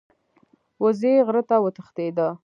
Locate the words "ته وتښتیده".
1.49-2.27